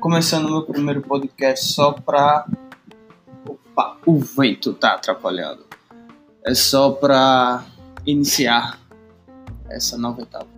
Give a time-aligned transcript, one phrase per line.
[0.00, 2.46] Começando meu primeiro podcast só pra.
[3.46, 5.66] Opa, o vento tá atrapalhando.
[6.44, 7.64] É só pra
[8.06, 8.78] iniciar
[9.68, 10.57] essa nova etapa.